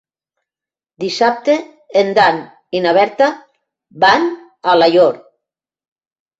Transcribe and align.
Dissabte 1.03 1.57
en 2.01 2.09
Dan 2.21 2.41
i 2.79 2.83
na 2.87 2.95
Berta 2.99 3.29
van 4.07 4.29
a 4.35 4.77
Alaior. 4.77 5.25